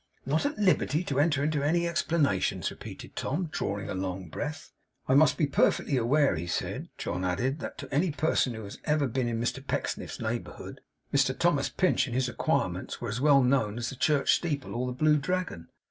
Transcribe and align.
'Not 0.25 0.47
at 0.47 0.57
liberty 0.57 1.03
to 1.03 1.19
enter 1.19 1.43
into 1.43 1.61
any 1.61 1.87
explanations!' 1.87 2.71
repeated 2.71 3.15
Tom, 3.15 3.49
drawing 3.51 3.87
a 3.87 3.93
long 3.93 4.29
breath. 4.29 4.71
'"I 5.07 5.13
must 5.13 5.37
be 5.37 5.45
perfectly 5.45 5.95
aware," 5.95 6.35
he 6.37 6.47
said,' 6.47 6.89
John 6.97 7.23
added, 7.23 7.59
'"that 7.59 7.77
to 7.77 7.93
any 7.93 8.09
person 8.09 8.55
who 8.55 8.63
had 8.63 8.77
ever 8.85 9.05
been 9.07 9.27
in 9.27 9.39
Mr 9.39 9.63
Pecksniff's 9.63 10.19
neighbourhood, 10.19 10.81
Mr 11.13 11.37
Thomas 11.37 11.69
Pinch 11.69 12.07
and 12.07 12.15
his 12.15 12.27
acquirements 12.27 12.99
were 12.99 13.09
as 13.09 13.21
well 13.21 13.43
known 13.43 13.77
as 13.77 13.91
the 13.91 13.95
Church 13.95 14.33
steeple, 14.33 14.73
or 14.73 14.87
the 14.87 14.93
Blue 14.93 15.17
Dragon." 15.19 15.67